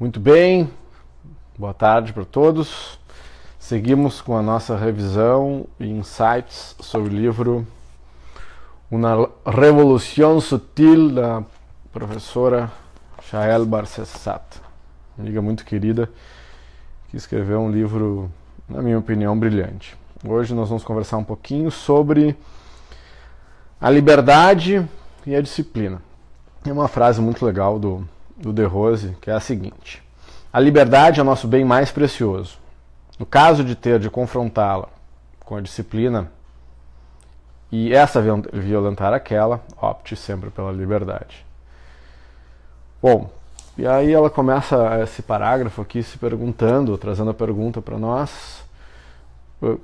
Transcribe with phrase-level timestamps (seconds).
[0.00, 0.70] Muito bem,
[1.58, 3.00] boa tarde para todos.
[3.58, 7.66] Seguimos com a nossa revisão e insights sobre o livro
[8.88, 11.42] Uma Revolução Sutil da
[11.92, 12.70] professora
[13.24, 14.44] Shael Barcessat,
[15.18, 16.08] amiga muito querida,
[17.08, 18.30] que escreveu um livro,
[18.68, 19.96] na minha opinião, brilhante.
[20.24, 22.36] Hoje nós vamos conversar um pouquinho sobre
[23.80, 24.88] a liberdade
[25.26, 26.00] e a disciplina.
[26.62, 28.06] Tem uma frase muito legal do
[28.38, 30.02] do De Rose, que é a seguinte:
[30.52, 32.58] A liberdade é o nosso bem mais precioso.
[33.18, 34.88] No caso de ter de confrontá-la
[35.40, 36.30] com a disciplina
[37.70, 41.44] e essa violentar aquela, opte sempre pela liberdade.
[43.02, 43.30] Bom,
[43.76, 48.64] e aí ela começa esse parágrafo aqui se perguntando, trazendo a pergunta para nós: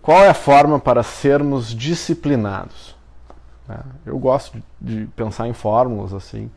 [0.01, 2.97] qual é a forma para sermos disciplinados?
[3.69, 3.79] Né?
[4.07, 6.51] Eu gosto de pensar em fórmulas assim.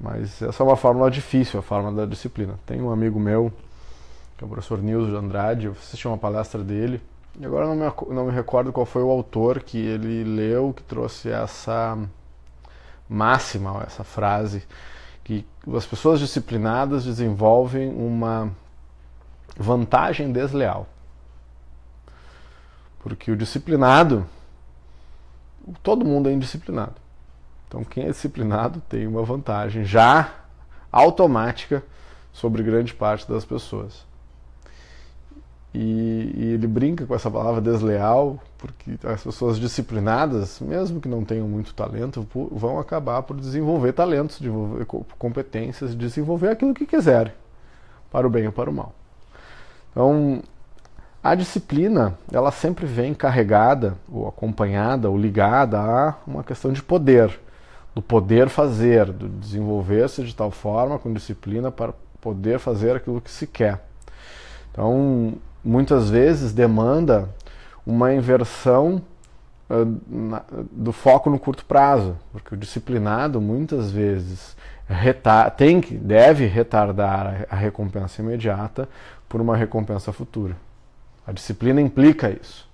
[0.00, 2.54] Mas essa é uma fórmula difícil, a fórmula da disciplina.
[2.64, 3.52] Tem um amigo meu,
[4.38, 7.02] que é o professor Nilson de Andrade, eu assisti uma palestra dele,
[7.38, 10.82] e agora não me, não me recordo qual foi o autor que ele leu que
[10.82, 11.98] trouxe essa
[13.08, 14.66] máxima, essa frase,
[15.22, 15.44] que
[15.76, 18.50] as pessoas disciplinadas desenvolvem uma
[19.56, 20.88] vantagem desleal.
[23.00, 24.26] Porque o disciplinado,
[25.82, 26.94] todo mundo é indisciplinado.
[27.70, 30.28] Então, quem é disciplinado tem uma vantagem já
[30.90, 31.84] automática
[32.32, 34.04] sobre grande parte das pessoas.
[35.72, 41.24] E, e, ele brinca com essa palavra desleal, porque as pessoas disciplinadas, mesmo que não
[41.24, 44.84] tenham muito talento, vão acabar por desenvolver talentos, desenvolver
[45.16, 47.32] competências, desenvolver aquilo que quiserem,
[48.10, 48.92] para o bem ou para o mal.
[49.92, 50.42] Então,
[51.22, 57.38] a disciplina, ela sempre vem carregada, ou acompanhada, ou ligada a uma questão de poder
[57.94, 63.30] do poder fazer, do desenvolver-se de tal forma com disciplina para poder fazer aquilo que
[63.30, 63.84] se quer.
[64.70, 67.28] Então, muitas vezes demanda
[67.84, 69.02] uma inversão
[70.08, 74.56] na, do foco no curto prazo, porque o disciplinado muitas vezes
[75.56, 78.88] tem que deve retardar a recompensa imediata
[79.28, 80.56] por uma recompensa futura.
[81.26, 82.68] A disciplina implica isso.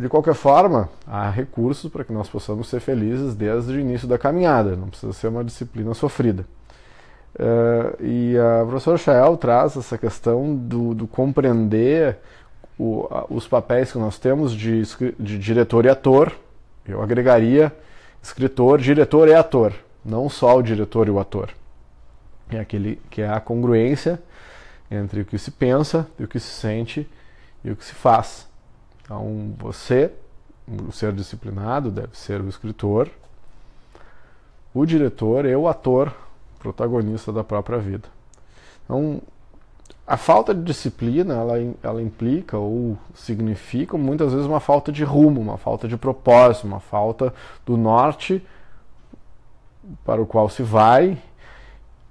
[0.00, 4.16] De qualquer forma, há recursos para que nós possamos ser felizes desde o início da
[4.16, 6.46] caminhada, não precisa ser uma disciplina sofrida.
[7.34, 12.16] Uh, e a professora Chael traz essa questão do, do compreender
[12.78, 14.84] o, a, os papéis que nós temos de,
[15.18, 16.32] de diretor e ator.
[16.88, 17.70] Eu agregaria
[18.22, 21.50] escritor, diretor e ator, não só o diretor e o ator.
[22.48, 24.18] É aquele que é a congruência
[24.90, 27.06] entre o que se pensa, o que se sente
[27.62, 28.48] e o que se faz.
[29.10, 30.12] Então, você,
[30.68, 33.10] o ser disciplinado, deve ser o escritor,
[34.72, 36.14] o diretor e o ator,
[36.60, 38.08] protagonista da própria vida.
[38.84, 39.20] Então,
[40.06, 45.40] a falta de disciplina, ela, ela implica ou significa muitas vezes uma falta de rumo,
[45.40, 47.34] uma falta de propósito, uma falta
[47.66, 48.40] do norte
[50.04, 51.18] para o qual se vai.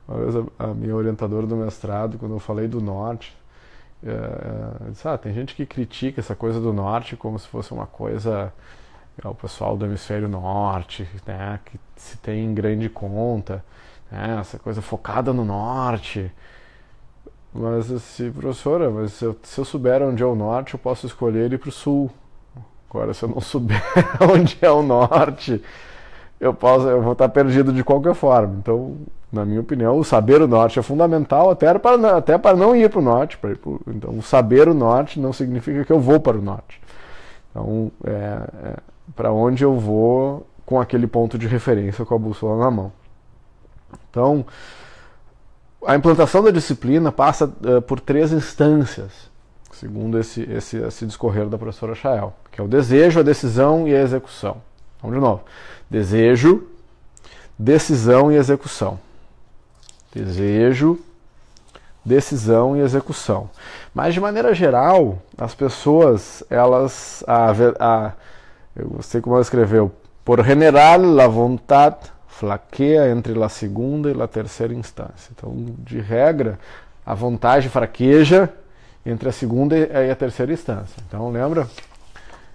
[0.05, 3.38] Uma vez a, a minha orientadora do mestrado, quando eu falei do norte,
[4.05, 8.53] ah, tem gente que critica essa coisa do norte como se fosse uma coisa
[9.23, 13.63] é, o pessoal do hemisfério norte, né, que se tem grande conta,
[14.09, 16.31] né, essa coisa focada no norte.
[17.53, 21.05] Mas assim, professora, mas se eu, se eu souber onde é o norte, eu posso
[21.05, 22.09] escolher ir para o sul.
[22.89, 23.81] Agora, se eu não souber
[24.21, 25.61] onde é o norte,
[26.39, 28.55] eu posso, eu vou estar perdido de qualquer forma.
[28.59, 28.97] Então,
[29.31, 32.89] na minha opinião, o saber o norte é fundamental até para, até para não ir
[32.89, 33.37] para o norte.
[33.37, 33.51] Para
[33.87, 36.81] então, o saber o norte não significa que eu vou para o norte.
[37.51, 38.75] Então, é, é,
[39.15, 42.91] para onde eu vou com aquele ponto de referência com a bússola na mão.
[44.09, 44.45] Então,
[45.85, 49.29] a implantação da disciplina passa uh, por três instâncias,
[49.71, 53.95] segundo esse, esse, esse discorrer da professora Chael, que é o desejo, a decisão e
[53.95, 54.57] a execução.
[55.01, 55.43] Vamos de novo.
[55.89, 56.67] Desejo,
[57.57, 58.99] decisão e execução.
[60.13, 60.99] Desejo,
[62.03, 63.49] decisão e execução.
[63.93, 68.11] Mas de maneira geral, as pessoas, elas, a, a,
[68.75, 69.91] eu sei como ela escreveu,
[70.23, 75.31] por general, la vontade flaqueia entre a segunda e a terceira instância.
[75.35, 76.57] Então, de regra,
[77.05, 78.49] a vontade fraqueja
[79.05, 81.01] entre a segunda e a terceira instância.
[81.07, 81.67] Então, lembra?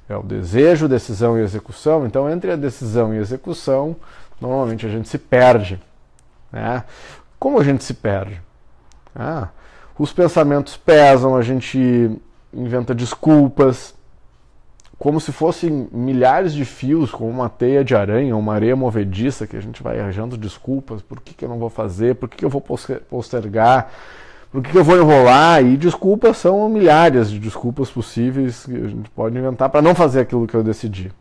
[0.09, 2.07] É o desejo, decisão e execução.
[2.07, 3.97] Então, entre a decisão e execução,
[4.41, 5.81] normalmente a gente se perde.
[6.53, 6.85] Né?
[7.45, 8.41] Como a gente se perde?
[9.15, 9.49] Ah,
[9.99, 12.11] os pensamentos pesam, a gente
[12.51, 13.95] inventa desculpas,
[14.99, 19.59] como se fossem milhares de fios, como uma teia de aranha, uma areia movediça, que
[19.59, 22.47] a gente vai arranjando desculpas, por que, que eu não vou fazer, por que, que
[22.47, 23.91] eu vou postergar,
[24.51, 28.89] por que, que eu vou enrolar, e desculpas são milhares de desculpas possíveis que a
[28.89, 31.13] gente pode inventar para não fazer aquilo que eu decidi.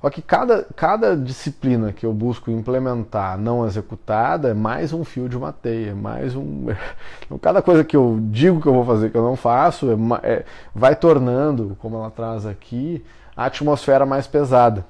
[0.00, 5.28] Só que cada, cada disciplina que eu busco implementar não executada é mais um fio
[5.28, 6.68] de uma teia, mais um.
[7.26, 10.28] Então, cada coisa que eu digo que eu vou fazer que eu não faço é,
[10.28, 10.44] é,
[10.74, 13.04] vai tornando, como ela traz aqui,
[13.36, 14.84] a atmosfera mais pesada.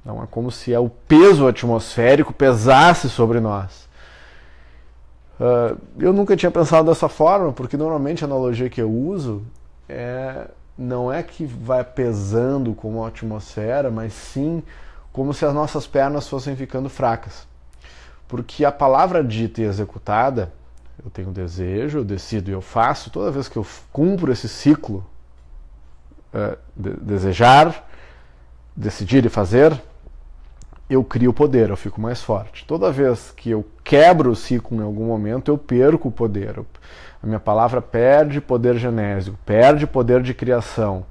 [0.00, 3.88] Então é como se o peso atmosférico pesasse sobre nós.
[5.40, 9.42] Uh, eu nunca tinha pensado dessa forma, porque normalmente a analogia que eu uso
[9.88, 14.62] é não é que vai pesando como a atmosfera, mas sim
[15.12, 17.46] como se as nossas pernas fossem ficando fracas.
[18.26, 20.52] Porque a palavra dita e executada,
[21.02, 25.06] eu tenho desejo, eu decido e eu faço, toda vez que eu cumpro esse ciclo,
[26.32, 27.88] é, de, desejar,
[28.74, 29.80] decidir e fazer,
[30.88, 32.64] eu crio poder, eu fico mais forte.
[32.66, 36.60] Toda vez que eu quebro o ciclo em algum momento, eu perco o poder.
[37.22, 41.06] A minha palavra perde poder genésico, perde poder de criação.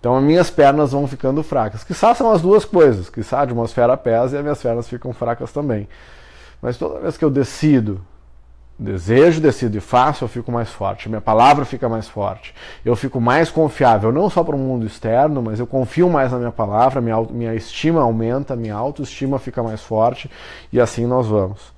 [0.00, 1.84] Então as minhas pernas vão ficando fracas.
[1.84, 3.10] Quizá são as duas coisas.
[3.10, 5.88] Quizá a atmosfera pesa e as minhas pernas ficam fracas também.
[6.62, 8.00] Mas toda vez que eu decido,
[8.78, 11.08] desejo, decido e faço, eu fico mais forte.
[11.08, 12.54] Minha palavra fica mais forte.
[12.84, 16.38] Eu fico mais confiável, não só para o mundo externo, mas eu confio mais na
[16.38, 20.30] minha palavra, minha, minha estima aumenta, minha autoestima fica mais forte
[20.72, 21.74] e assim nós vamos.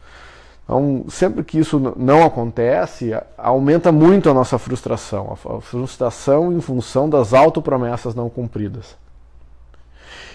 [0.64, 7.08] Então, sempre que isso não acontece, aumenta muito a nossa frustração, a frustração em função
[7.08, 8.96] das autopromessas não cumpridas.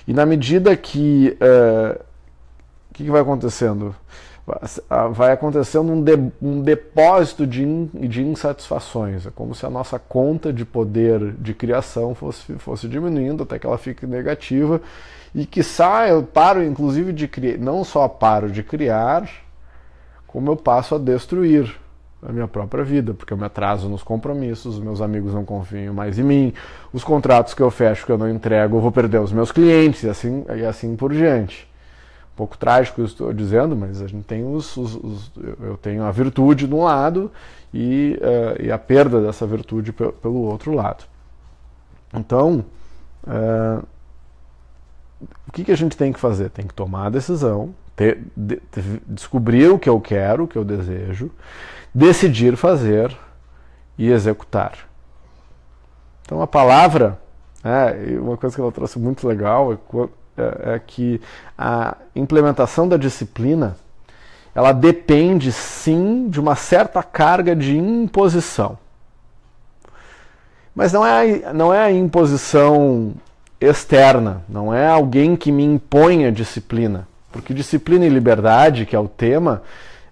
[0.07, 1.37] E na medida que.
[1.39, 2.01] Uh,
[2.89, 3.95] o que, que vai acontecendo?
[5.13, 9.25] Vai acontecendo um, de, um depósito de, in, de insatisfações.
[9.25, 13.65] É como se a nossa conta de poder de criação fosse, fosse diminuindo até que
[13.65, 14.81] ela fique negativa.
[15.33, 19.27] E que sai, eu paro inclusive de criar, não só paro de criar,
[20.27, 21.75] como eu passo a destruir
[22.21, 26.17] a minha própria vida, porque eu me atraso nos compromissos, meus amigos não confiam mais
[26.17, 26.53] em mim,
[26.91, 30.03] os contratos que eu fecho que eu não entrego, eu vou perder os meus clientes
[30.03, 31.67] e assim, e assim por diante.
[32.33, 35.31] Um pouco trágico eu estou dizendo, mas a gente tem os, os, os
[35.61, 37.31] eu tenho a virtude de um lado
[37.71, 41.03] e, uh, e a perda dessa virtude pelo outro lado.
[42.11, 42.65] Então,
[43.25, 43.85] uh,
[45.47, 46.49] o que, que a gente tem que fazer?
[46.49, 48.61] Tem que tomar a decisão, ter, de,
[49.07, 51.31] descobrir o que eu quero, o que eu desejo,
[51.93, 53.15] decidir fazer
[53.97, 54.87] e executar.
[56.25, 57.19] Então a palavra,
[57.63, 59.77] é, uma coisa que ela trouxe muito legal é,
[60.37, 61.21] é, é que
[61.57, 63.75] a implementação da disciplina
[64.55, 68.77] ela depende sim de uma certa carga de imposição.
[70.75, 73.13] Mas não é, não é a imposição
[73.59, 77.07] externa, não é alguém que me impõe a disciplina.
[77.31, 79.63] Porque disciplina e liberdade, que é o tema,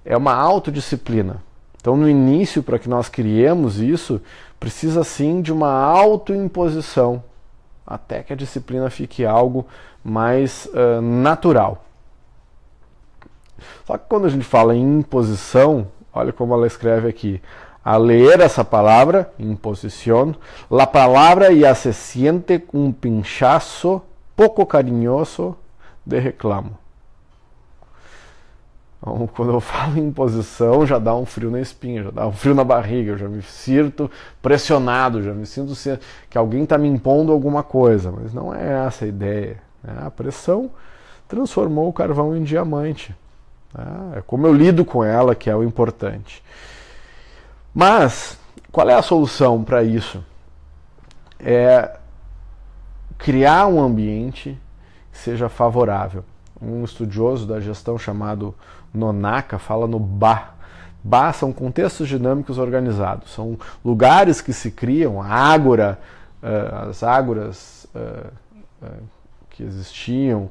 [0.03, 1.37] é uma autodisciplina.
[1.79, 4.21] Então, no início, para que nós criemos isso,
[4.59, 7.23] precisa sim de uma autoimposição,
[7.93, 9.65] até que a disciplina fique algo
[10.03, 11.83] mais uh, natural.
[13.85, 17.41] Só que quando a gente fala em imposição, olha como ela escreve aqui.
[17.83, 20.35] A ler essa palavra, imposição,
[20.69, 24.03] la palavra ya se siente un pinchazo
[24.35, 25.57] poco cariñoso
[26.05, 26.77] de reclamo.
[29.01, 32.31] Então, quando eu falo em posição, já dá um frio na espinha, já dá um
[32.31, 34.09] frio na barriga, eu já me sinto
[34.41, 35.73] pressionado, já me sinto
[36.29, 39.57] que alguém está me impondo alguma coisa, mas não é essa a ideia.
[39.83, 39.95] Né?
[40.05, 40.69] A pressão
[41.27, 43.15] transformou o carvão em diamante.
[43.73, 44.17] Né?
[44.17, 46.43] É como eu lido com ela que é o importante.
[47.73, 48.37] Mas,
[48.71, 50.23] qual é a solução para isso?
[51.39, 51.97] É
[53.17, 54.59] criar um ambiente
[55.11, 56.23] que seja favorável.
[56.61, 58.53] Um estudioso da gestão chamado
[58.93, 60.51] Nonaka fala no Ba.
[61.03, 65.97] Ba são contextos dinâmicos organizados, são lugares que se criam, a ágora,
[66.43, 68.27] uh, as ágoras uh,
[68.85, 69.20] uh,
[69.51, 70.49] que existiam,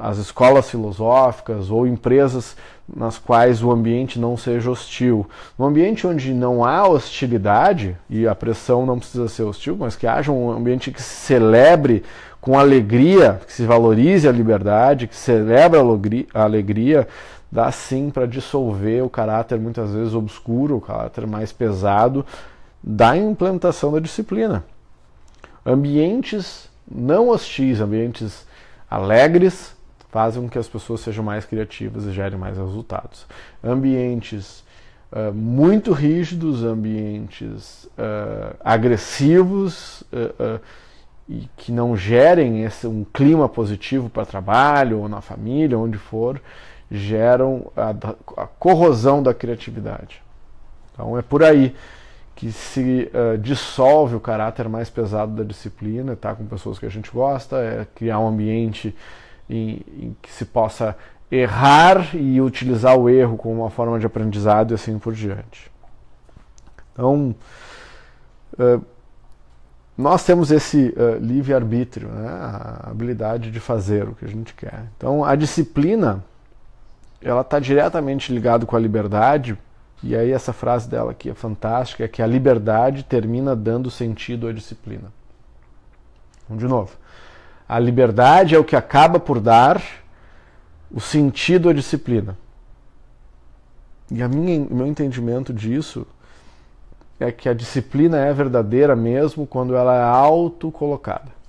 [0.00, 2.56] as escolas filosóficas ou empresas
[2.94, 5.26] nas quais o ambiente não seja hostil.
[5.58, 10.06] No ambiente onde não há hostilidade, e a pressão não precisa ser hostil, mas que
[10.06, 12.02] haja um ambiente que se celebre
[12.40, 15.78] com alegria, que se valorize a liberdade, que celebre
[16.34, 17.06] a alegria,
[17.50, 22.24] dá sim para dissolver o caráter muitas vezes obscuro, o caráter mais pesado
[22.82, 24.64] da implementação da disciplina.
[25.64, 28.46] Ambientes não hostis, ambientes
[28.90, 29.76] alegres,
[30.10, 33.26] fazem com que as pessoas sejam mais criativas e gerem mais resultados.
[33.62, 34.64] Ambientes
[35.12, 40.02] uh, muito rígidos, ambientes uh, agressivos
[41.28, 46.42] e que não gerem esse, um clima positivo para trabalho ou na família, onde for,
[46.90, 47.90] geram a,
[48.42, 50.20] a corrosão da criatividade.
[50.92, 51.72] Então é por aí
[52.40, 56.88] que se uh, dissolve o caráter mais pesado da disciplina, tá com pessoas que a
[56.88, 58.96] gente gosta, é criar um ambiente
[59.48, 60.96] em, em, que se possa
[61.30, 65.70] errar e utilizar o erro como uma forma de aprendizado e assim por diante.
[66.94, 67.34] Então,
[68.54, 68.82] uh,
[69.94, 72.26] nós temos esse uh, livre-arbítrio, né?
[72.26, 74.84] a habilidade de fazer o que a gente quer.
[74.96, 76.24] Então, a disciplina
[77.20, 79.58] ela está diretamente ligada com a liberdade,
[80.02, 84.48] e aí essa frase dela aqui é fantástica, é que a liberdade termina dando sentido
[84.48, 85.12] à disciplina.
[86.48, 86.96] Vamos de novo.
[87.68, 89.82] A liberdade é o que acaba por dar
[90.90, 92.36] o sentido à disciplina.
[94.10, 96.06] E a minha, meu entendimento disso
[97.20, 101.39] é que a disciplina é verdadeira mesmo quando ela é autocolocada.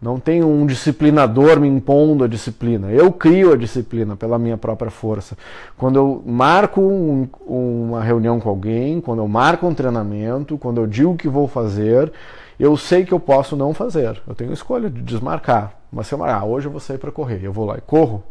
[0.00, 2.90] Não tem um disciplinador me impondo a disciplina.
[2.90, 5.36] Eu crio a disciplina pela minha própria força.
[5.76, 10.86] Quando eu marco um, uma reunião com alguém, quando eu marco um treinamento, quando eu
[10.86, 12.12] digo que vou fazer,
[12.60, 14.20] eu sei que eu posso não fazer.
[14.26, 15.72] Eu tenho escolha de desmarcar.
[15.90, 17.80] Mas se eu marcar, ah, hoje eu vou sair para correr, eu vou lá e
[17.80, 18.22] corro,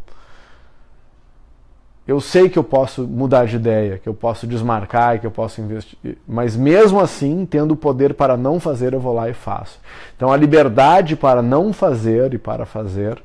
[2.08, 5.60] eu sei que eu posso mudar de ideia, que eu posso desmarcar, que eu posso
[5.60, 5.98] investir,
[6.28, 9.80] mas mesmo assim, tendo o poder para não fazer, eu vou lá e faço.
[10.16, 13.22] Então a liberdade para não fazer e para fazer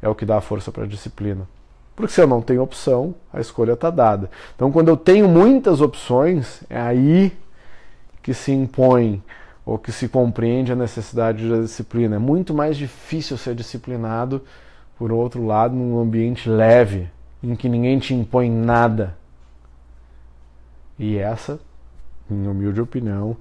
[0.00, 1.48] é o que dá força para a disciplina.
[1.96, 4.30] Porque se eu não tenho opção, a escolha está dada.
[4.54, 7.36] Então quando eu tenho muitas opções, é aí
[8.22, 9.20] que se impõe
[9.66, 12.14] ou que se compreende a necessidade da disciplina.
[12.14, 14.40] É muito mais difícil ser disciplinado,
[14.96, 17.08] por outro lado, num ambiente leve
[17.42, 19.16] em que ninguém te impõe nada.
[20.98, 21.58] E essa,
[22.28, 23.36] minha humilde opinião,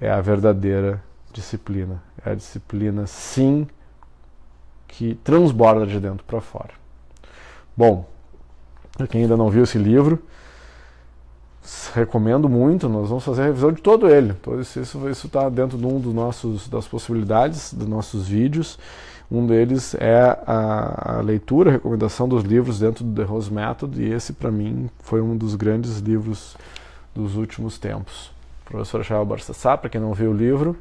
[0.00, 1.02] é a verdadeira
[1.32, 2.02] disciplina.
[2.24, 3.66] É a disciplina, sim,
[4.86, 6.72] que transborda de dentro para fora.
[7.76, 8.08] Bom,
[8.96, 10.22] para quem ainda não viu esse livro,
[11.94, 12.88] recomendo muito.
[12.88, 14.34] Nós vamos fazer a revisão de todo ele.
[14.34, 14.80] Todo isso
[15.26, 18.78] está dentro de um dos nossos das possibilidades dos nossos vídeos.
[19.30, 24.02] Um deles é a, a, leitura, a recomendação dos livros dentro do The Rose Method,
[24.02, 26.56] e esse, para mim, foi um dos grandes livros
[27.14, 28.32] dos últimos tempos.
[28.64, 30.76] Professor Chael Barsassá, para quem não viu o livro.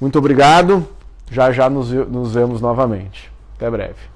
[0.00, 0.86] Muito obrigado.
[1.30, 3.32] Já já nos, nos vemos novamente.
[3.56, 4.15] Até breve.